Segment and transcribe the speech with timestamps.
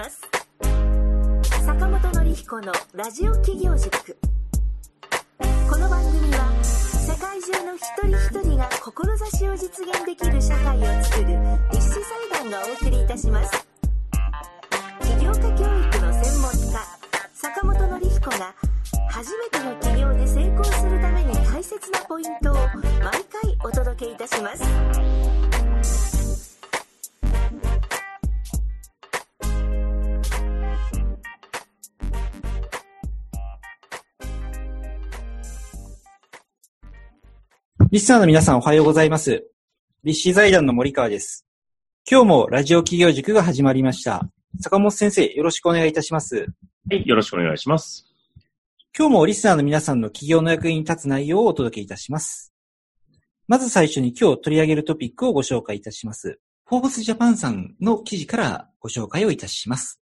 [0.00, 0.20] ます。
[1.66, 4.16] 坂本典彦のラジオ企業塾。
[5.68, 11.38] この番組は世界中の一人一人が志を実現できる社会をつくる
[11.70, 12.00] 立志
[12.32, 13.66] 財団がお送りいたします。
[15.02, 16.80] 起業家教育の専門家
[17.34, 18.54] 坂本典彦が
[19.10, 25.59] 初めての起業で成功するために大切なポイントを毎回お届けいたします。
[37.92, 39.50] リスナーの皆さんおはようございます。
[40.04, 41.44] 立志財団の森川です。
[42.08, 44.28] 今日もラジオ企業塾が始まりました。
[44.60, 46.46] 坂本先生、よろしくお願いいたします。
[46.88, 48.06] はい、よろしくお願いします。
[48.96, 52.52] 今日もリスナーの皆さんの企業の役に立つ内容をお届けいたします。
[53.48, 56.38] まず最初に今日取り上げるトピックをご紹介いたします。
[56.66, 60.00] フォーブスジャパンさんの記事からご紹介をいたします。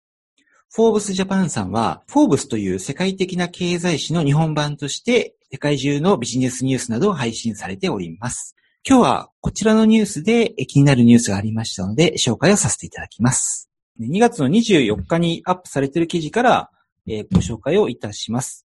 [0.73, 8.53] フォーブスジャパンさんは、フォーブスという世界的な経済誌の日本版として、世界中のビジネスニュースなどを配信されております。
[8.85, 13.69] 今日はこちらのニュースで気になるニュースがありましたので、紹介をさせていただきます。
[13.97, 16.69] 2月の24日にアップされている記事から、
[17.05, 18.67] ご紹介をいたします。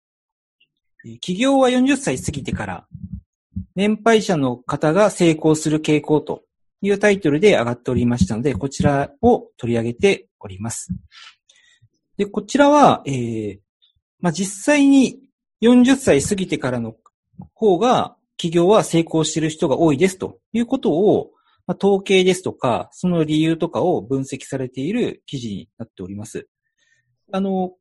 [1.05, 2.87] えー起業は40歳過ぎてから、
[3.75, 6.43] 年配者の方が成功する傾向と
[6.81, 10.89] いうタイトルで上がっておりましたので、こちらを取り上げております。
[12.15, 13.59] で、こちらは、えー
[14.19, 15.19] まあ、実際に
[15.61, 16.95] 40歳過ぎてからの
[17.53, 21.31] 方が、企業は成功している人が多いですということを、
[21.67, 26.47] まあ、統計ですとか、その理由とかを分析されている記事になっております。
[27.31, 27.73] あの、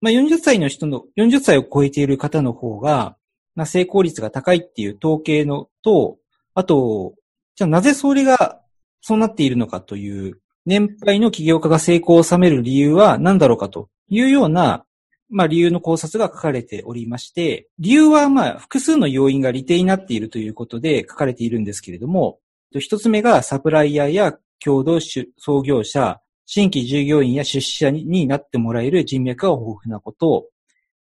[0.00, 3.16] まあ、40歳の人の、40歳を超えている方の方が、
[3.54, 6.16] まあ、成功率が高いっていう統計のと、
[6.54, 7.14] あと、
[7.54, 8.60] じゃあなぜそれが
[9.02, 14.84] そうなっているのかという、年配の起業家が成功を収める理由は何だろうかというような、
[15.32, 22.38] まあ理由の考察が書かれておりまして、理由はまあ複数の要因が利点になっているということで書かれているんですけれども、
[22.78, 30.48] 一つ目がサプライヤーや共同創業者、新規従業員や出資者になってもらえる人脈が豊富なこと。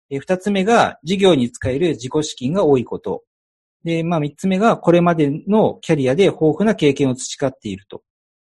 [0.10, 3.24] 二つ目が事業に使える自己資金が多いこと。
[3.84, 8.04] で、まあ三つ目がこれまでのキャリアで豊富な経験を培っていると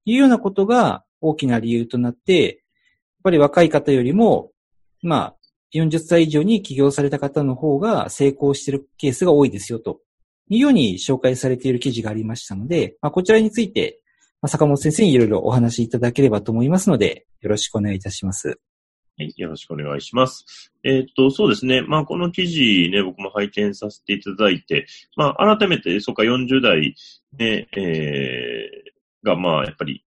[0.06, 2.56] いうようなことが大きな理由となって、やっ
[3.24, 4.52] ぱり若い方よりも、
[5.02, 5.35] まあ
[5.76, 10.00] 40歳以上に起業された方の方が成功しているケースが多いですよと
[10.50, 14.00] いうように紹介されている記事がありましたので、まあ、こちらについて、
[14.42, 18.60] ま、坂本先生にいろいろお話しいただければと思いますので、よろしくお願いいたします。
[19.18, 20.72] はい、よろしくお願いします。
[20.84, 21.82] えーっと、そうですね。
[21.82, 26.96] まあ、この記事ね、僕も拝見させていただいて、まあ、改めて、そうか、40代
[27.38, 30.04] ね、えー、が、まあ、やっぱり、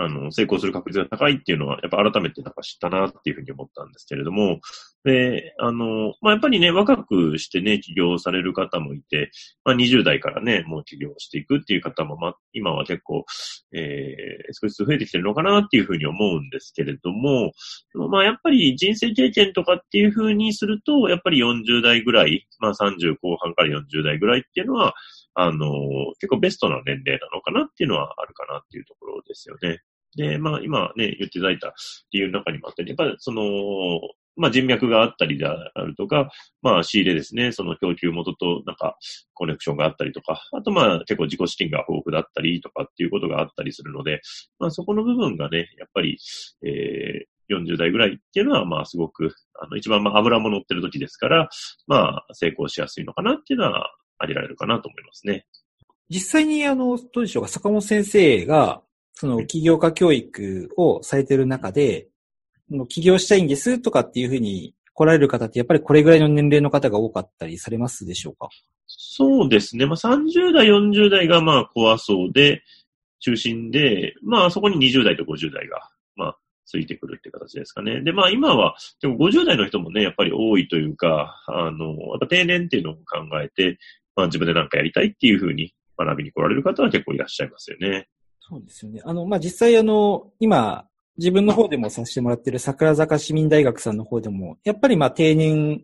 [0.00, 4.60] あの、成功する確率が高いっていうのは、やっぱ改めてなんか知ったなっていうふうに思ったんですけれども、
[5.04, 9.32] で、あの、まあ、やっぱりね、若くしてね、起業される方もいて、
[9.64, 13.24] まあ、20代からね、もう起業していくっていう方も、まあ、今は結構、
[13.72, 17.52] えー、少しずつ増えてきてるのかなっていうふうに思うんですけれども、
[18.08, 24.94] まあ、やっぱり人生経験とかっていうふうにすると、やっぱり40代ぐらい、まあ30後半から40代ぐらいっていうのは、
[25.34, 25.68] あの、
[26.18, 29.78] 結構ベストな年齢なのかなっていうのはあるかなっていうところですよね。
[30.16, 31.74] で、まあ今ね、言っていただいた
[32.12, 33.42] 理由の中にもあって、やっぱりその、
[34.36, 36.30] まあ人脈があったりであるとか、
[36.62, 38.96] まあ仕入れですね、その供給元となんか
[39.34, 44.20] コネクションがあったりとか、あとまあ結構自己資金が豊富だったりとかっていうことがあったりするので、
[44.58, 46.18] まあそこの部分がね、やっぱり、
[46.64, 51.48] えー、40代ぐらいっていうのは、まあすごく、あの、一番まあ油も乗ってる時ですから、
[51.86, 55.46] まあ成功しやすいのかなっていうのはありられるかなと思いますね。
[56.10, 58.82] 実際にあの、どうでしょうか、坂本先生が、
[59.20, 62.06] その起業家教育をされている中で、
[62.88, 68.48] 起業したいんですとかっていうふうに来られる方って、やっぱりこれぐらいの年齢の方が多かったりされますでしょうか？
[68.86, 69.86] そうですね。
[69.86, 72.62] まあ30代、40代がまあ怖そうで、
[73.18, 75.80] 中心で、まあそこに20代と50代が、
[76.14, 78.00] まあついてくるって形ですかね。
[78.02, 83.02] で、まあ今は、でも50代の人もね、やっぱり多いというか、あの、やっぱ定年っていうのを考
[83.42, 83.78] えて、
[84.14, 88.06] まあ自分で何かやりたいっていうふうに学びに来られる方は結構いらっしゃいますよね。
[88.48, 89.02] そうですよね。
[89.04, 90.86] あの、まあ、実際あの、今、
[91.18, 95.82] 自分の方でもさせてもらってる桜坂市民大学さんの方でも、やっぱりま定年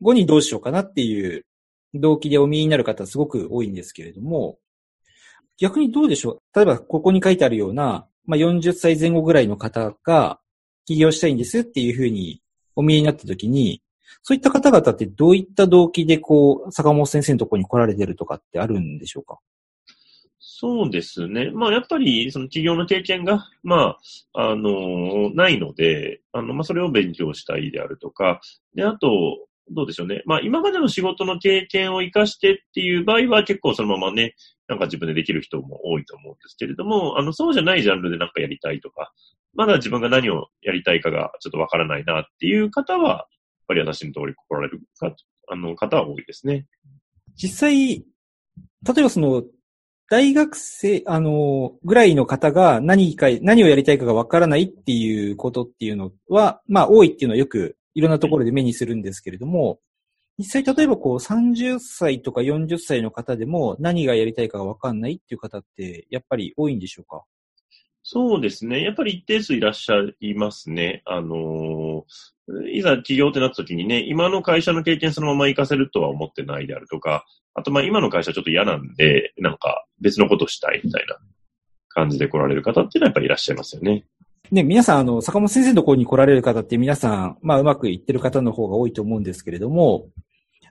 [0.00, 1.44] 後にどうしようかなっていう
[1.92, 4.58] 動機でお見えになる方すごく多いんですけれども、
[5.58, 6.56] 逆にどうでしょう？
[6.56, 10.40] 例えばここに書いてあるような、まあ、40歳前後ぐらいの方が
[10.86, 12.40] 起業したいんですっていうふうに
[12.76, 13.82] お見えになった時に、
[14.22, 19.38] そういった方々ってどういった動機でこう、坂本先生のところに来られてるとかってあるんでしょうか？
[20.56, 21.50] そうですね。
[21.50, 23.96] まあ、やっぱり、その企業の経験が、ま
[24.34, 28.40] あ、あの、ないので、あの、まあ、それを勉強したいであるとか、
[28.72, 30.22] で、あと、どうでしょうね。
[30.26, 34.36] まあ、今までの仕事の経験を活かしてっていう場合は結構そのままね、
[34.68, 39.12] なんか自分でできる人も多いと思うんですけれども、あの、そうじゃないジャンルでなんかやりたいとか、
[39.54, 43.26] まだ自分が何をやりたいかがちょっとわからないなっていう方は、やっ
[43.66, 45.16] ぱり私の通り来られるか、
[45.48, 46.66] あの、方は多いですね。
[47.34, 48.04] 実際、例
[48.98, 49.42] えばその、
[50.10, 59.78] 大学生、あの、ぐらいの方が何か、何をやりたいかがわからないっていうことっていうのは、まあ多いっていうのはよくいろんなところで目にするんですけれども、
[60.38, 67.22] 実際例えばこう30歳とか40歳の方でも何がやりたいかがわかんないっていう方ってやっぱり多いんでしょうか？
[68.06, 68.82] そうですね。
[68.82, 71.02] やっぱり一定数いらっしゃいますね。
[71.06, 77.24] あのー、いざ起業ってなった時にね、今の会社の経験そのまま活かせるとは思ってないであるとか、
[77.54, 81.16] あとまあ今の会社ちょっと嫌なんで、なんか別のことしたいみたいな
[81.88, 84.04] 感じで来られる方っていうのはやっぱりいらっしゃいますよね。
[84.50, 90.08] ね、皆さん、あの、坂本先生のところに来られる方って皆さん、まあ、うまくいってる方の方が多いと思うんですけれども、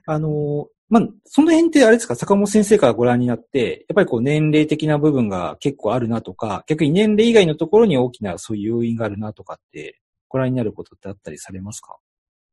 [0.06, 11.96] あの、まあ、その辺ってあれですか、坂本先生からご覧になって、やっぱりこう年齢的な部分が結構あるなとか、逆に年齢以外のところに大きなそういう要因があるなとかって、ご覧になることってあったりされますか？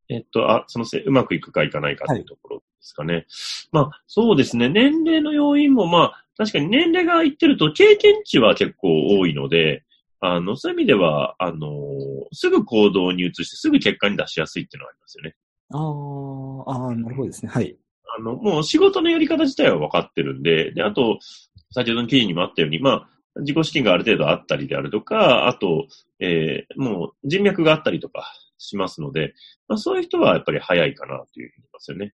[0.10, 3.14] えっと、あ、そのせ、うまくいくかいかないかっていうところですかね。
[3.14, 3.26] はい、
[3.74, 4.70] まあ、そうですね。
[4.70, 9.84] 年齢の要因も、まあ、確かに年齢がいってると経験値は結構多いので、
[10.20, 11.70] あの、そういう意味では、あの、
[12.34, 15.36] すぐ行動に移してすぐ結果に出しやすいっていうのはありますよね。
[15.70, 15.78] あ
[16.90, 17.52] あ、なるほどですね。
[17.52, 17.78] はい。
[18.18, 21.20] あの、もう仕事のやり方自体は分かってるんで、で、あと、
[21.72, 23.10] 先ほどの記事にもあったように、まあ、
[23.40, 25.88] 自己資金がある程度あったりであるとか、あと、
[26.20, 29.34] えー、もう人脈があったりとかしますので、
[29.68, 32.14] まあ、そういう人はやっぱり早いかなというふうに言いますよね。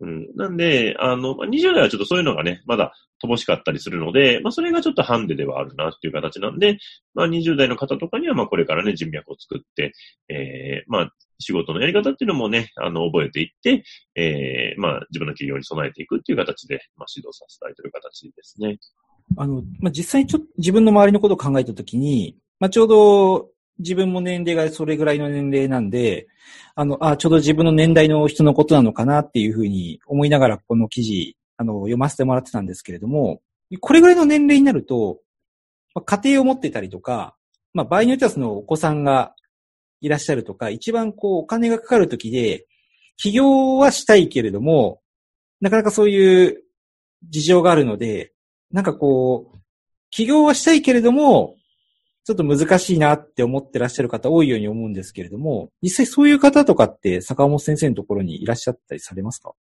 [0.00, 0.28] うん。
[0.36, 2.92] なんで、あの、20代はちょっとそういうのがね、まだ
[3.24, 6.78] 乏しかったりするので、まあ、それがちょっとハンデではあるなっていう形なんで、
[7.14, 9.92] まあ、20代の方とかには、まあ、これからね、人脈を作って、
[10.28, 13.84] えー、まあ、仕事のやり方っていうのもね、あの、覚えていって、
[14.14, 18.78] えー、まあ、自分の企業に備えていくっていう形で、まあ、指導させていただいている形ですね。
[19.36, 23.48] あの、まあ、実際ちょっと自分の周りのことを考えたときに、まあ、ちょうど
[23.78, 26.26] 自分も年齢がそれぐらいの年齢なんで、
[26.74, 33.40] あの、あ、ちょうど自分の年代の人のことなのかなっていうふうに思いながらこの記事、あの、読ませてもらってたんですけれども、
[33.80, 35.18] これぐらいの年齢になると、
[35.94, 37.36] まあ、家庭を持ってたりとか、
[37.74, 39.34] まあ、場合によってはそのお子さんが
[40.00, 42.66] いらっしゃるとか、一番こうお金がかかるときで、
[43.16, 45.00] 起業はしたいけれども、
[45.60, 46.62] なかなかそういう
[47.28, 48.32] 事情があるので、
[48.70, 49.58] なんかこう、
[50.10, 51.56] 起業はしたいけれども、
[52.24, 59.52] ちょっと難しいなって思ってらっしゃる方多いように思うんですけれども、実際そういう方とかって坂本先生のところにいらっしゃったりされますか？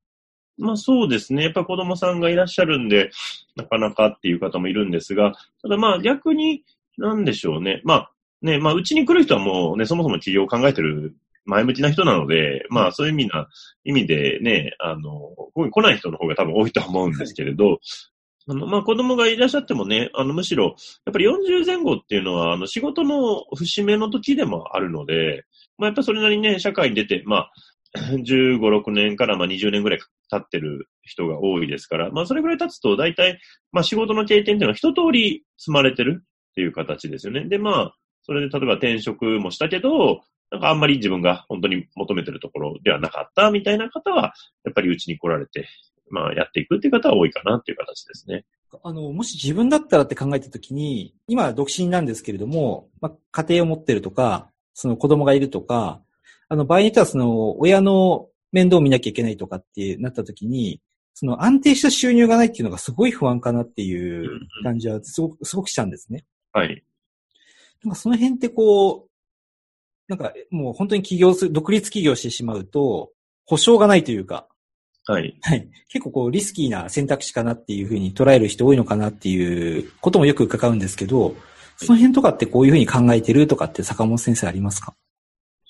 [0.56, 1.44] まあそうですね。
[1.44, 3.10] やっぱ子供さんがいらっしゃるんで、
[3.54, 6.64] なかなかっていう方もいるんですが、ただまあ逆に、
[6.96, 7.82] なんでしょうね。
[7.84, 8.12] まあ
[8.44, 13.48] ね、まあうちに来る人はもうね、そもそも起業を考えてる前向きな人なので、まあそういう意味な、
[13.84, 15.10] 意味でね、あの、
[15.70, 17.78] 来ない人の方が多分多いと思うんですけれど、
[18.46, 20.76] あの、まあ、子供がいらっしゃってもね、あの、むしろ、
[21.06, 25.44] やっぱり40前後っていうのは、あの、仕事の節目の時でもあるので、
[25.78, 27.52] まあ、やっぱそれなりにね、社会に出て、まあ、
[28.20, 33.38] 15、6年からまあ20年ぐらい経ってる人が多いですから、まあそれぐらい経つと大体、
[33.70, 37.44] まあ仕事の経験っていうのは一通り積まれてるっていう形ですよね。
[37.44, 45.66] で、まあ、それで例えば転職もしたけど、なんかあんまり自分が本当に求めてるところではなかったみたいな方は、やっぱりうちに来られて、
[46.10, 48.44] まあ、やっていくっていう方は多いかなっていう形ですね。
[48.82, 56.00] あの、もし自分だったらって考えたときに、今独身なんですけれども、まあ、家庭を持ってるとか、その子供がいるとか、
[56.48, 60.80] あの、場合によってはその、親の面倒を見なきゃいけないとかってなったときに、
[61.14, 66.24] その安定した収入がないっていうのがすごい不安かなっていう感じはすごく、すごくしたんですね。
[66.52, 66.82] はい。
[67.84, 69.10] なんかその辺ってこう、
[70.08, 73.10] なんかもう本当に起業する、独立起業してしまうと、
[73.46, 74.48] 保証がないというか、
[75.06, 75.38] はい。
[75.42, 75.68] はい。
[75.88, 81.36] 結構こうリスキーな選択肢かなっていうふうに捉える人多いのかなっていうこともよく伺うんですけど、
[81.76, 84.94] その辺とかってこういうふうに考えてるとかって坂本先生ありますか？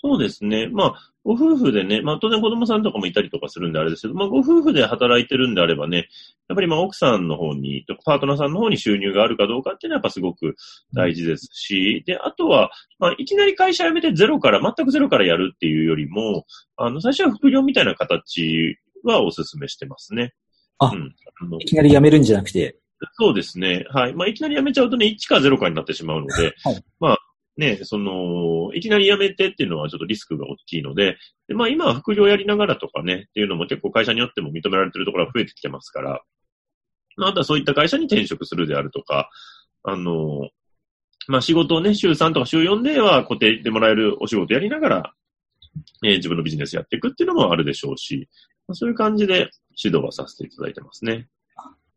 [0.04, 0.68] そうですね。
[0.68, 0.94] まあ、
[1.24, 6.08] ご夫婦でね、まあ当然子供さんとかもいたりとかするんであれですけど、まあご夫婦で働いてるんであればね、
[6.46, 10.56] やっぱりまあ奥さんの方に、パートナーさんの方に収入があるかどうかっていうのはやっぱすごく
[10.92, 16.44] 大事ですし、で、あとは、まあいきなり会社辞めてゼロから、全くゼロからやるっていうよりも、
[16.76, 20.34] あの、最初は副業みたいな形はお勧めしてますね。
[20.78, 22.76] あ、うん、あのいきなり辞めるんじゃなくて。
[23.14, 23.86] そうですね。
[23.88, 24.14] はい。
[24.14, 27.18] まあ、いきなり辞めちゃうとね、1か0かになってしまうので、はい、まあ、
[27.56, 36.22] ね、その、いきなり辞めてっていうのはちょっとリスクが大きいので、でまあ今は副業やりながらとかね、っていうのも結構会社によっても認められてるところが増えてきてますから、
[37.16, 39.30] まあ、あとはそういった会社に転職するであるとか、
[39.84, 40.48] あの、
[41.28, 45.14] まあ、仕事をね、週3とか週4では固定でもらえるお仕事やりながら、
[46.04, 48.28] えー自分のビジネスやっていくっていうのもあるでしょうし、
[48.68, 49.50] まあそういう感じで
[49.82, 51.28] 指導はさせていただいてますね。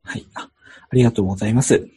[0.04, 0.26] はい。
[0.34, 0.50] あ
[0.90, 1.88] ありがとうございます。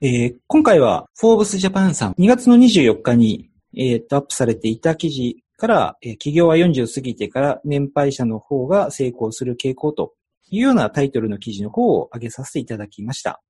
[0.00, 10.14] えー今回は、フォーブスジャパンさん、2月の24日に、えーと、アップされていた記事から、えー企業は40過ぎてから年配者の方が成功する傾向と
[10.50, 13.42] いうようなタイトルの記事の方を上げさせていただきました。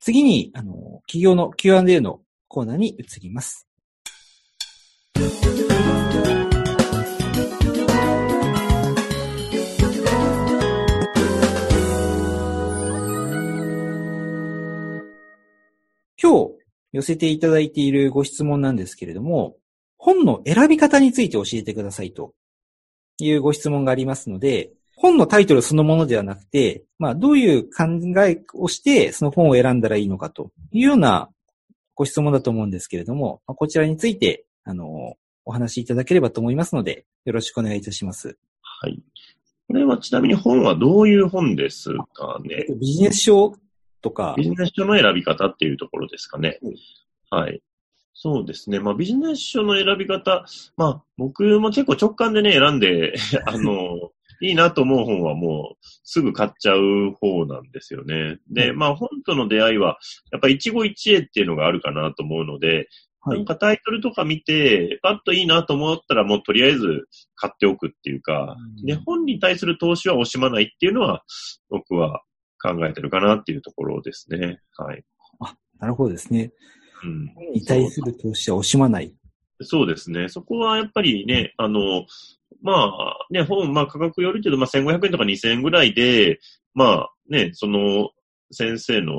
[0.00, 3.66] 次に、あの、企業の Q&A のコーナーに移ります。
[16.24, 16.52] 今日
[16.94, 19.56] 寄せていただいているご質問なんですけれども、
[19.98, 22.32] 本の選び方について教えてくださいと
[23.18, 27.84] いうご質問がありますので、本のタイトルそのものではなくて、まあ、どういう考
[28.24, 31.28] えをしてその本を選んだらいいのかというような
[31.94, 38.38] ご質問だと思うんですけれども、まあこちらについて、あの、お話しいただければと思いますので、よろしくお願いいたします。
[38.62, 38.98] はい。
[39.68, 42.64] これはちなみに本はどういう本ですかね？
[42.80, 43.54] ビジネス書
[44.04, 46.74] とかビ、ジネス書の選び方っていうところですかねうん。
[47.30, 47.62] はい。
[48.12, 48.78] そうですね。
[48.78, 50.44] まあビジネス書の選び方、
[50.76, 53.14] まあ僕も結構直感でね、選んで、
[53.46, 58.38] あの、いいなと思う本はもうすぐ買っちゃう方なんですよね。
[58.50, 59.98] で、まあ本との出会いは、
[60.30, 62.86] やっぱ一期一会っていうのがあるかなと思うので、はい
[63.26, 71.22] なんかタイトルとか見て、パッといいなと思ったらもうとりあえず買っておくっていうか、で、本に対する投資は惜しまないっていうのは、
[71.70, 72.20] 僕は
[72.64, 74.60] 考えてるかなっていうところですね。
[74.76, 75.04] はい。
[75.78, 76.50] なるほどですね。
[77.04, 77.28] うん。
[77.34, 79.14] 本に対する投資は惜しまない。
[79.60, 80.28] そうですね。
[80.28, 82.06] そこはやっぱりね、あの、
[82.62, 86.40] まあ、ね、本、まあ価格よるけど、まあ1500円とか2000円ぐらいで、
[86.72, 88.10] まあね、その
[88.50, 89.14] 先生の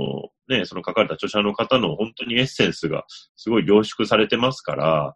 [0.47, 5.13] ね、その書かれた著者の方の本当にエッセンスがすごい凝縮されてますから、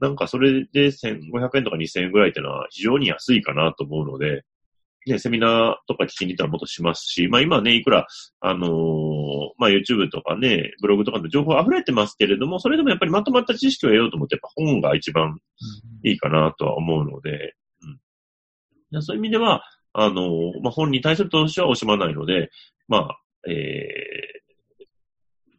[0.00, 4.42] なんかそれで1500円とか2000円ぐらいっていうのは非常に安いかなと思うので、
[5.06, 8.06] ね、セミナーとか聞きに行ったらもっとしますし、まあ今ね、いくら、
[8.40, 8.70] あのー
[9.58, 15.38] まあ YouTube とかね、ブログとかの情報溢れてますけれども、それでもやっぱりまとまった知識を得ようと思って、やっぱ本が一番
[16.04, 17.54] いいかなとは思うので、
[18.92, 19.02] うん。
[19.02, 22.50] そういう意味では、あのーまあ本に対する投資は惜しまないので、
[22.88, 24.42] まあ、えー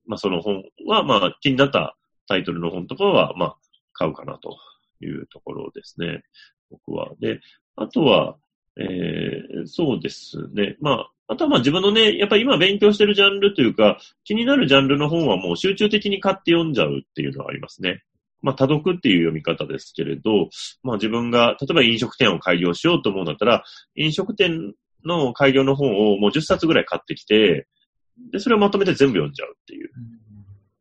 [0.06, 1.98] まあその本は、まあ気になった
[2.28, 3.58] タイトルの本とかは、まあ
[3.94, 4.58] 買うかなと
[5.02, 6.24] いうところですね。
[6.70, 7.12] 僕は。
[7.20, 7.40] で、
[7.76, 8.38] あとは、
[8.78, 10.76] えーそうですね。
[10.82, 18.04] まあ、あとはまあ自分のね、やっぱり今勉強してるジャンルというか、気になるジャンルの本はもう集中的に買って読んじゃうっていうのはありますね。
[18.42, 20.50] まあ、多読っていう読み方ですけれど、
[20.84, 23.64] まあ自分が、例えば飲食店を開業しようと思うんだったら、
[23.96, 24.74] 飲食店
[25.06, 27.68] の開業の本をもう10冊ぐらい買ってきて、
[28.32, 29.90] で、それをまとめて全部読んじゃうっていう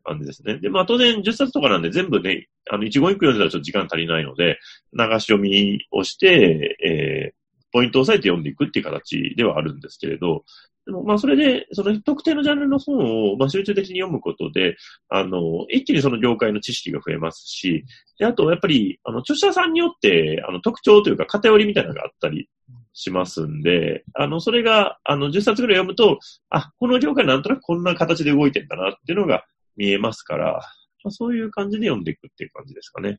[0.05, 0.59] 感じですね。
[0.59, 4.59] で、まあ当然10冊とかなんで全部ね、あの、一言一句読んだらちょっと時間足りないので、
[4.93, 7.42] 流し読みをして、えー
[7.73, 10.45] ポイントを押さえて読んでいくっていう形ではあるんですけれど、
[10.85, 14.77] でもまあそれで、その特定のジャンルの本をまあ集中的に読むことで、
[15.09, 17.85] あの、一気にその業界の知識が増えますし、
[18.19, 22.49] で、あとやっぱり、あの、著者さんによって、あの、特徴というか偏りみたいなのがあったり
[22.93, 26.19] しますんで、あの、それが、あの、10冊ぐらい読むと、
[26.51, 29.45] あ、この業界なんとなくこんな形で動いてんだなっていうのが
[29.77, 30.61] 見えますから、
[31.05, 33.19] まあ、そういう感じで読んでいくっていう感じですかね。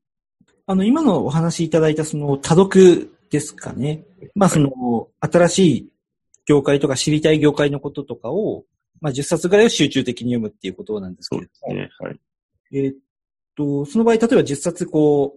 [0.66, 4.06] あの、今のお話いただいたその多読ですかね。
[4.36, 5.90] まあその、新しい
[6.46, 8.64] 業界とか知りたい業界のこととかを、
[9.02, 11.46] まあ10冊ぐらいを集中的に読むっていうことなんですけそう。
[11.46, 11.90] ですね。
[12.00, 12.20] はい。
[12.74, 12.96] えーっ
[13.56, 15.36] と、その場合、例えば10冊こ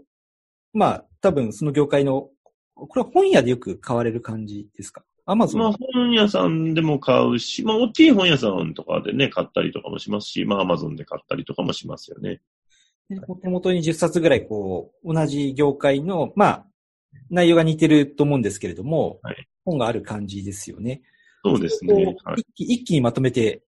[0.74, 2.28] う、まあ多分その業界の、
[2.74, 5.02] これは本屋でよく買われる感じですか？
[5.24, 12.40] アマゾンまあ、本屋さんでも買うし、まあ、大きい本屋さんとかでね、買ったりとかもしますし、まあ、アマゾンで買ったりとかもしますよね。
[13.42, 16.66] 手元に10冊ぐらいこう、同じ業界の、まあ、
[17.30, 21.02] 内容が似てると思うんですけれども、はい本がある感じですよね。
[21.44, 22.16] そうですね。
[22.25, 23.62] はい、一気一気にまとめて、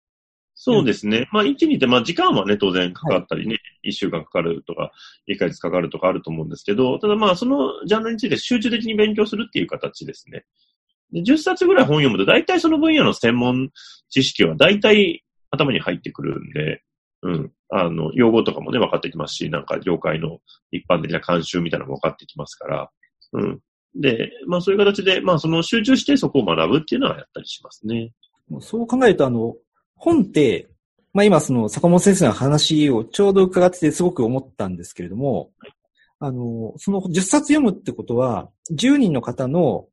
[0.59, 1.27] そうですね。
[1.31, 4.91] まあ、一気にって、まあ、時間はね、当然かかったりね、一、週間かかるとか、
[5.27, 10.45] 一ヶ月かかるとかあると思うんですけど、ただまあ、そのジャンルについて集中的に勉強するっていう形ですね。
[11.11, 13.69] で10冊ぐらい本読むと、大体その分野の専門
[14.09, 16.81] 知識は大体頭に入ってくるんで、
[17.21, 17.51] うん。
[17.69, 20.39] あの、用語とかもね、分かってきますし、なんか業界の
[20.71, 22.89] 一般的な慣習みたいなのも分かってきますから、
[23.33, 23.59] うん。
[23.95, 28.11] で、まあそういう形で、まあその集中してそこを学ぶっていうのはやったりしますね。
[28.61, 29.55] そう考えると、あの、
[29.95, 30.67] 本って、
[31.13, 35.51] まあ今その坂本先生の話をちょうど伺っててすごく思ったんですけれども、
[36.19, 39.87] あの、その10冊読むってことは、10人の方の、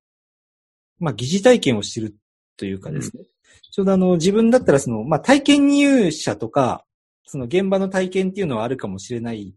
[0.99, 2.15] まあ疑似体験をしてるっ
[2.57, 3.25] というかですね。
[3.73, 6.85] ちょうどあの、自分だったらその、まあ、体験入社とか、
[7.27, 9.55] その現場の体験っていうのはあるかもしれない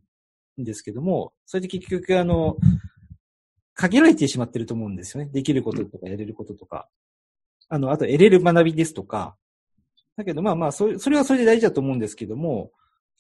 [0.59, 2.57] んですけども、それで結局あの、
[3.77, 5.29] 限られてしまってると思うんですよね。
[5.31, 6.89] できることとかやれることとか。
[7.69, 9.35] あの、あと得れる学びですとか。
[10.17, 12.71] だけどまあまあ、それはそれで大事だと思うんですけども、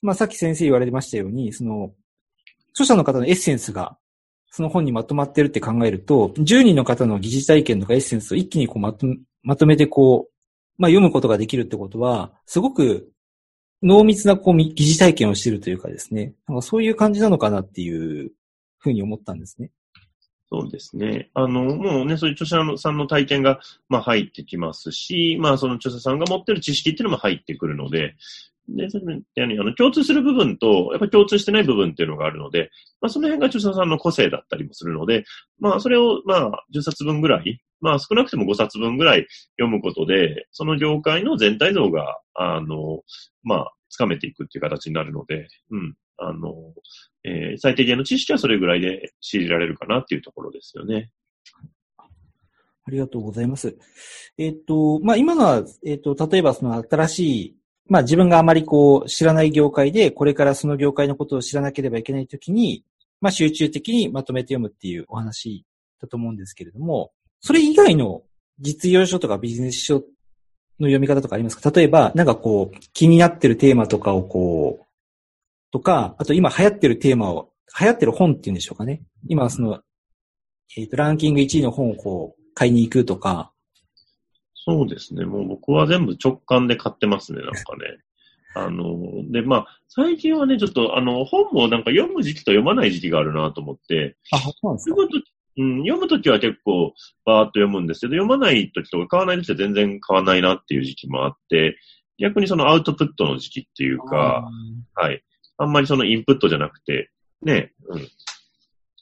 [0.01, 1.93] まあさっき先生言われましたように、その、
[2.71, 3.97] 著者の方のエッセンスが、
[4.49, 9.05] その本にまとまってるって考えると、10人の方の疑似体験とかエッセンスを一気にこうまと
[9.43, 10.31] まとめてこう、
[10.79, 13.11] まあ読むことができるってことは、すごく
[13.83, 18.31] 濃密なこう疑似体験をしてるというかですね、なんかそういう感じなのかなっていう
[18.79, 19.69] ふうに思ったんですね。
[20.49, 21.29] そうですね。
[21.33, 28.15] あの、もうね、そういう著者さんの体験が、まあ入ってきますし、まあその著者さんが持ってる知識っていうのも入ってくるので、
[28.69, 32.69] で、それあの共通する部分と、やっぱり共通してない部分っていうのがあるので、
[33.01, 35.23] まあその辺が著者さんの個性だったりもするので、
[35.59, 39.27] まあそれを、まあ10冊分ぐらい、まあ少なくても5冊分ぐらい
[39.57, 43.01] 読むことで、その業界の全体像が、あの、
[43.43, 45.95] まあ、つかめていくっていう形になるので、うん。
[46.17, 46.53] あの、
[47.23, 51.11] えー、最低限の知識はそれぐらいで知りられるかなっていうところですよね。
[51.99, 53.77] ありがとうございます。
[54.37, 57.57] えっ、ー、と、まあ、今のは、えっ、ー、と、例えばその新しい、
[57.87, 62.85] まあ、自分があまりこう、知らない業界で、これからその業界のことを知らなければいけないときに、
[63.19, 65.65] まあ、集中的にまとめて読むっていうお話
[66.01, 68.23] だと思うんですけれども、それ以外の
[68.59, 70.01] 実用書とかビジネス書の
[70.87, 71.71] 読み方とかありますか？
[71.71, 74.86] 例えば、なんかこう、気になってるテーマとかをこう、
[75.71, 79.01] とか、あと今流行ってるテーマを、流行ってる本っていうんでしょうかね。
[79.27, 79.81] 今その、
[80.75, 83.51] えっ、ー、と、ランキング1位の本をこう、買いに行くとか。
[84.53, 85.25] そうですね。
[85.25, 87.97] もう僕は全部直感で買ってますね、なんかね。
[88.55, 88.97] あの、
[89.31, 94.17] で、まあ、最近はね、ちょっと、あの、本もなんか読む時期と読まない時期があるなと思って。
[94.31, 94.95] あ、そうなんですか
[95.59, 96.93] うん、読むときは結構
[97.25, 101.77] バーッと読むんですけど、読まないときとか買わないときは全然買わないなっていう時期もあって、
[102.19, 104.47] 逆にそのアウトプットの時期っていうか、
[104.93, 105.23] はい。
[105.57, 107.09] あんまりそのインプットじゃなくて、
[107.41, 108.07] ね、うん。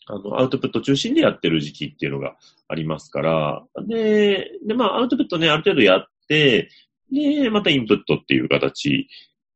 [0.08, 2.36] あの、アウトプット中心でやってる時期っていうのが
[2.68, 6.70] ありますから、で、で、まあ、アウトプットね、ある程度やって、
[7.12, 9.08] で、またインプットっていう形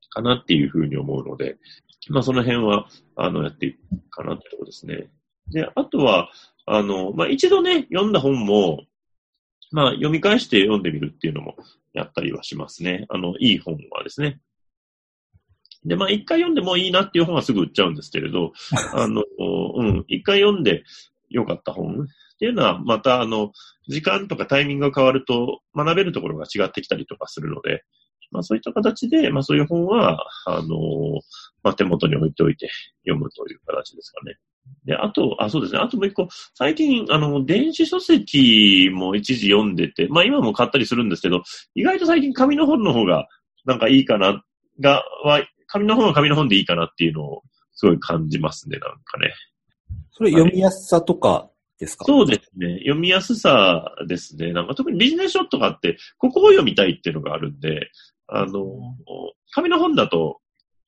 [0.10, 1.58] かなっていうふうに思うので、
[2.10, 5.10] まあ、その辺は、あの、やっていくかなってとこですね。
[5.52, 6.32] で、あとは、
[6.66, 8.86] あの、まあ、一度ね、読んだ本も、
[9.72, 11.56] まあ、読み返して読んでみるっていうのも
[11.94, 13.06] やったりはしますね。
[13.10, 14.40] あの、いい本はですね。
[15.86, 18.54] で、まあ、一回読んでもいいなっていう本はすぐ売っちゃうんですけれど、
[18.94, 19.24] あの、
[19.78, 20.84] うん、一回読んで
[21.30, 22.06] よかった本っ
[22.39, 23.52] ていうのは、また、あの、
[23.88, 27.84] 時間とかタイミングが変わると学べるところが違ってきたりとかするので、
[28.32, 30.68] まあ、そういった形で、まあ、そういう本は、あの、
[31.63, 32.70] まあ、手元に置いておいて
[33.04, 34.36] 読むという形ですかね。
[34.86, 35.80] で、あと、あ、そうですね。
[35.80, 41.44] あともう一個、最近、あの、電子書籍も一時読んでて、まあ今も買ったりするんですけど、
[41.76, 43.28] 意外と最近紙の本の方が、
[43.65, 44.44] なんかいいかな、
[44.80, 49.34] が、は、紙の本は紙の本でいいかなっていうのを、すごい感じますね、なんかね。
[50.12, 52.79] それ読みやすさとかですか、そうですね。
[52.79, 54.51] 読みやすさですね。
[54.51, 57.89] なんか特にビジネス書とかって、ここを読みたいっていうのがあるんで、
[58.27, 58.65] あの、
[59.51, 60.39] 紙の本だと、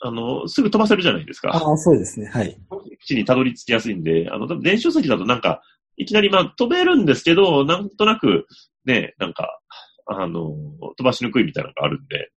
[0.01, 1.51] あの、すぐ飛ばせるじゃないですか。
[1.51, 2.27] ああ、そうですね。
[2.27, 2.57] はい。
[3.05, 5.61] 地にたどり着きやすいんで、あの、電子書籍だとなんか、
[5.95, 8.47] いきなりまあ飛べるんですけど、なんとなく、
[8.85, 9.59] ね、なんか、
[10.07, 10.55] あの、
[10.97, 12.31] 飛ばしにくいみたいなのがあるんで。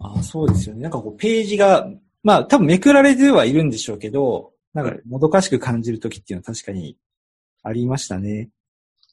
[0.00, 0.82] ああ、そうですよね。
[0.82, 1.86] なんかこう、ページが、
[2.22, 6.96] まあ、多分めくられてはいるんでしょうけど、なんか、もどかしく感じるときっていうのは確かに
[7.62, 8.50] ありましたね。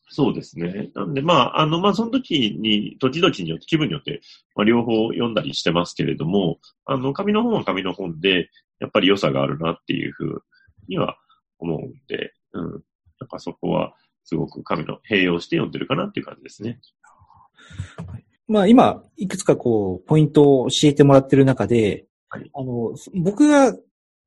[0.10, 0.90] そうですね。
[0.96, 4.22] なんで、まあ、あの、まあ、その時に、時々によって、気分によって、
[4.56, 10.44] まあ、両方読んだりしてますけれども、あの、紙の本は紙の本で、やっぱり良さがあるなっていうふう
[10.88, 11.18] には
[11.60, 12.72] 思うんで、うん。
[13.20, 16.80] なんかそこは、すごく紙の併用して読んでるかなっていう感じですね。
[18.48, 23.74] まあ、今、いくつかこう、ポイントを教えてもらってる中で、はい、あの、僕が、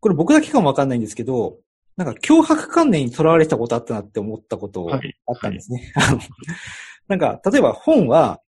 [0.00, 1.58] これ僕だけかもわかんないんですけど、
[1.96, 5.00] なんか脅迫観念にとらわれたことあったなって思ったことあっ
[5.40, 5.92] たんですね。
[5.94, 6.28] はいはい、
[7.08, 8.40] なんか、例えば本は、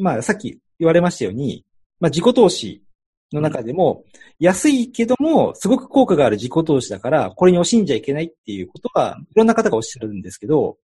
[0.00, 1.64] まあさっき言われましたように、
[1.98, 2.84] まあ自己投資
[3.32, 4.04] の中でも、
[4.38, 10.78] 安いけども、すごく効果がある自己投資だから、これに惜しんじゃいけないっていうことは、いろんな方がおっしゃるんですけど、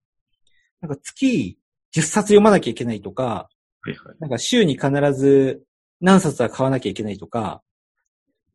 [0.81, 1.57] なんか月
[1.95, 3.49] 10冊読まなきゃいけないとか、
[3.85, 5.63] はいはい、なんか週に必ず
[6.01, 7.63] 何冊は買わなきゃいけないとか、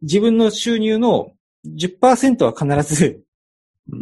[0.02, 1.34] 自分の収入の
[1.68, 3.24] 10%は必ず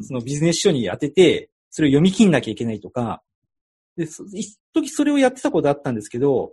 [0.03, 3.21] そのビジネス書に当てて、それを読み切んなきゃいけないとか、
[3.95, 6.51] で、一時それをやってたことあったんですけど、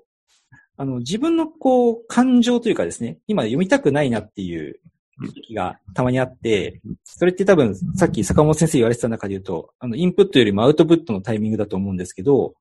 [0.77, 4.81] あの、自分のこう、感情というかですね、今読みたくないなっていう
[5.27, 12.55] 時がたまにあって、それって多分、さっき坂本先生言われてた中で言うと、あの、インプットよりもアウトプットのタイミングだと思うんですけど、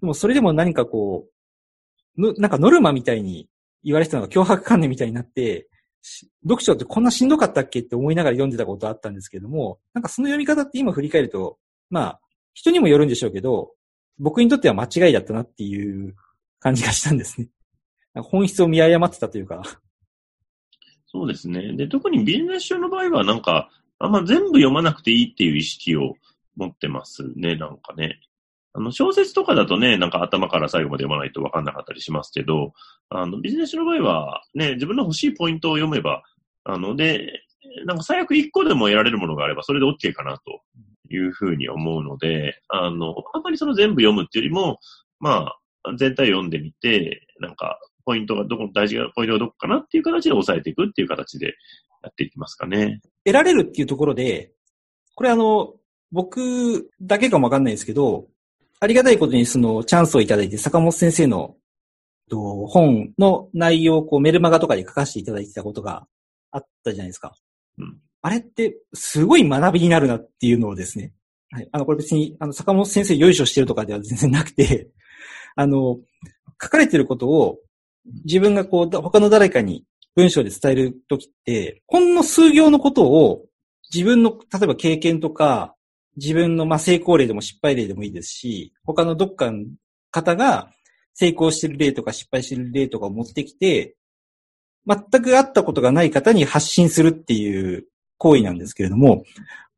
[0.00, 1.26] でもそれでも何かこ
[2.16, 3.48] う、の、なんかノルマみたいに
[3.84, 5.68] 言われてたのが脅迫観念みたいになって、
[6.42, 11.58] 読書ってこんなしんどかったっけって思いながら読んでたことあったんですけども、なんかその読み方って今振り返ると、
[11.90, 12.20] まあ、
[12.54, 13.72] 人にもよるんでしょうけど、
[14.18, 16.14] 僕にとっては間違いだったなっていう
[16.58, 17.48] 感じがしたんですね。
[18.14, 19.62] 本質を見誤ってたというか。
[21.06, 21.74] そうですね。
[21.74, 26.14] で、特にビジネス書の場合は、なんか、あんま全部読まなくていいっていう意識を
[26.56, 28.20] 持ってますね、なんかね。
[28.72, 32.72] あの、小説とかだとね、なんか頭から最後まで読まないと分かんなかったりしますけど、
[33.08, 36.22] あの、ビジネスの場合は、ね、自分の欲しいポイントを読めば、
[36.64, 37.42] あの、で、
[37.86, 40.62] なんか最悪一個でも得られるものがあれば、それで OK かなと
[41.10, 44.78] いうふうに思うので、あの、あんまりその全部読むっていうよりも、
[45.18, 45.52] ま
[45.84, 51.54] あ、全体読んでみて、なんか、ポイントがどこ、大事なポイントがどこかなっていう形で押さえていくっていう形で
[52.02, 53.00] やっていきますかね。
[53.24, 54.52] 得られるっていうところで、
[55.14, 55.74] これあの、
[56.12, 58.26] 僕だけかもわかんないですけど、
[58.80, 61.54] ありがたいことにそのチャンスをいただいて、坂本先生の
[62.30, 66.06] と本の内容をこうメルマガとかで書かせていただいてたことが
[66.50, 67.34] あったじゃないですか。
[67.78, 71.12] うんあれってすごい学びになるなっていうのをですね。
[71.50, 71.68] はい。
[71.72, 74.90] あの、これ別に、あの、坂本先生よいしょしてるとかでは全然なくて、
[75.56, 75.98] あの、
[76.62, 77.60] 書かれてることを
[78.24, 83.46] 自分がこう、だ他の誰かに文章で伝えるときって、ほんの数行のことを
[83.92, 85.74] 自分の、例えば経験とか、
[86.20, 89.64] 自分のまあ成功例でも失敗例でもいいですし、他のどっかの
[90.10, 90.70] 方が
[91.14, 93.96] 成功してる例とか失敗してる例とかを持ってきて、
[94.86, 97.86] 全く会ったことがない方に発信するっていう
[98.18, 99.24] 行為なんですけれども、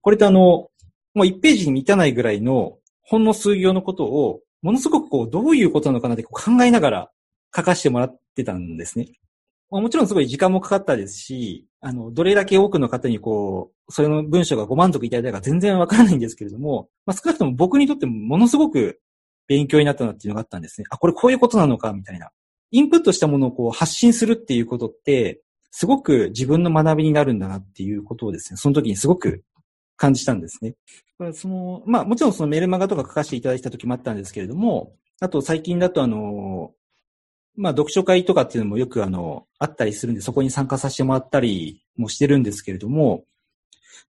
[0.00, 0.70] これってあの、も
[1.14, 7.10] う1ページに満たないぐらいのほんの数行のことを、ものすごくこう、どういうことなのかなって考えながら
[7.54, 9.08] 書かせてもらってたんですね。
[9.70, 19.00] まもちろんすごい時間もかかったですし、あの、どれだけ多くの方にこう、それの文章がご満足いただいたか全然わからないんですけれども、まあ、少なくとも僕にとってものすごく
[19.48, 20.86] 勉強になったなっていうのがあったんですね。
[20.90, 22.30] あ、これこういうことなのか、みたいな。
[22.70, 25.42] インプットしたものをこう発信するっていうことって、
[25.72, 29.42] すごく自分の学びになるんだなっていうことをですね、その時にすごく
[29.96, 30.74] 感じたんですね。
[31.32, 36.72] その、まあもちろんそのメルマガとか書かせていただいた時もあったんですけれども、あと最近だとあの、
[37.56, 43.24] まあ読書会とかっていうのもよくあの、あったりするんで、そこに参加させてもらったりもしてるんですけれども、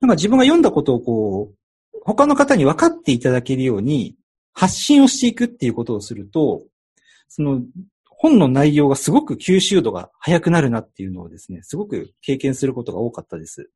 [0.01, 4.17] なんか自分が読んだことをこう、他の方に分かっていただけるように
[4.53, 6.65] 発信をしていくっていうことをすると、
[7.29, 7.63] その
[8.05, 13.71] 本の内容がすごく吸収度が早くなるなっていうのをですね、すごく経験することが多かったです。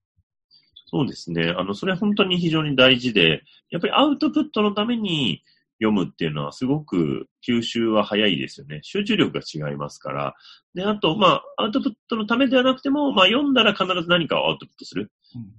[0.89, 1.53] そうですね。
[1.57, 5.43] あの、それは本当に非常に大事で、やっぱりアウトプットのために
[5.79, 8.81] 読むっていうのはすごく吸収は早いですよね。
[8.83, 10.35] 集中力が違いますから。
[10.75, 15.11] で、あと、まあ、アウトプットのためではなくても、まあ、読んだら必ず何かをアウトプットする。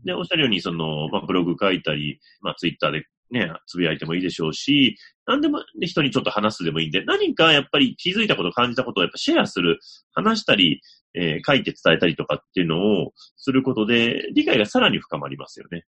[0.06, 9.80] で、おっしゃるように、その、まあ、ブログ書いたり、まあ、ツイッターでね、つぶやいてもいいでしょうし、何でも、ね、人にちょっと話すでもいいんで、何かやっぱり気づいたこと、感じたことをやっぱシェアする、
[10.14, 10.82] 話したり、
[11.14, 15.86] えー書いて伝えたりとかっていうのをすることで、理解がさらに深まりますよね。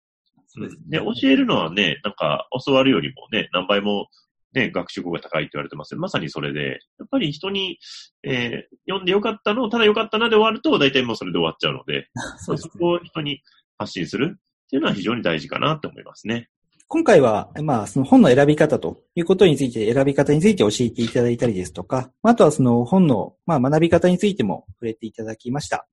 [0.52, 0.82] そうですね。
[0.88, 4.08] で、教えるのはね、なんか、教わるよりもね、何倍も、
[4.54, 6.00] ね、学習効が高いって言われてますよ。
[6.00, 7.78] まさにそれで、やっぱり人に、
[8.24, 12.08] えー読んでよかったの、ただよかったなで終わると、大体もうそれで終わっちゃうので、
[12.42, 12.72] そうですね。
[12.74, 13.42] そこを人に
[13.78, 14.38] 発信する。
[14.40, 16.50] っていうのは非常に大事かなって思いますね。
[16.88, 25.88] 今回は、まあ、その本の選び方ということについて、選び方について教えていただいたりですとか、あとはその本の、まあ、学び方についても触れていただきました。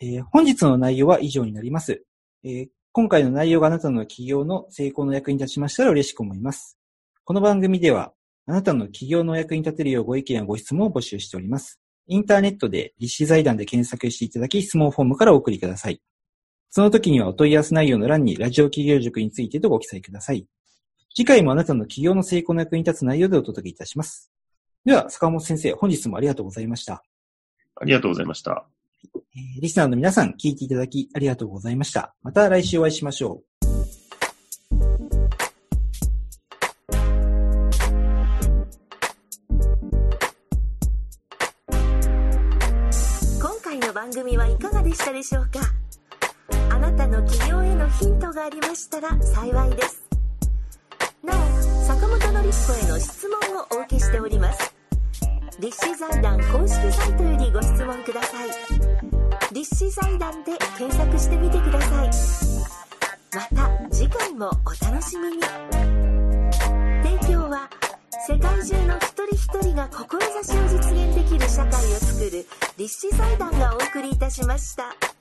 [0.00, 2.04] えー本日の内容は以上になります。
[2.44, 6.78] えー今回の内容があなたの企業の成功の役に立ちましたら嬉しく思います。
[7.24, 8.14] この番組では、
[8.46, 11.78] あなたの企業の役に立てるようご意見やご質問を募集しております。
[12.06, 16.00] インターネットで立志財団で検索していただき、質問フォームからお送りください。
[16.70, 20.46] その時にはお問い合わせ内容の欄にラジオ企業塾についてとご記載ください。
[21.14, 24.30] 次回もあなたの企業の成功の役に立つ内容でお届けいたします。
[24.86, 27.04] では、坂本先生、本日もありがとうございました。
[27.74, 28.66] ありがとうございました。
[29.36, 32.14] えーリスナーの皆さん、聞いていただきありがとうございました。
[32.22, 33.66] また来週お会いしましょう。
[43.38, 45.60] 今回の番組はいかがでしたでしょうか？
[46.74, 50.02] あなたの企業へのヒントがありましたら幸いです
[51.22, 51.36] なお
[51.84, 54.74] 坂本典彦への質問をお受けしております
[55.60, 59.15] 立志財団公式サイトよりご質問ください
[59.56, 62.10] 立志財団で検索してみてください
[63.34, 65.42] また次回もお楽しみに
[67.02, 67.66] 提供は
[68.28, 75.15] 世界中の一人一人が志を実現できる社会をつくる立志財団がお送りいたしました。